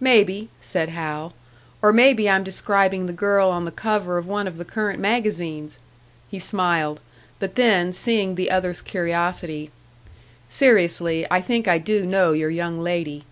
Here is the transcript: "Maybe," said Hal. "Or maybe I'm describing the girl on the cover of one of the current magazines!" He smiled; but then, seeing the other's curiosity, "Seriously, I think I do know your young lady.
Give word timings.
"Maybe," 0.00 0.48
said 0.60 0.88
Hal. 0.88 1.32
"Or 1.80 1.92
maybe 1.92 2.28
I'm 2.28 2.42
describing 2.42 3.06
the 3.06 3.12
girl 3.12 3.50
on 3.50 3.66
the 3.66 3.70
cover 3.70 4.18
of 4.18 4.26
one 4.26 4.48
of 4.48 4.56
the 4.58 4.64
current 4.64 4.98
magazines!" 4.98 5.78
He 6.28 6.40
smiled; 6.40 6.98
but 7.38 7.54
then, 7.54 7.92
seeing 7.92 8.34
the 8.34 8.50
other's 8.50 8.82
curiosity, 8.82 9.70
"Seriously, 10.48 11.24
I 11.30 11.40
think 11.40 11.68
I 11.68 11.78
do 11.78 12.04
know 12.04 12.32
your 12.32 12.50
young 12.50 12.80
lady. 12.80 13.22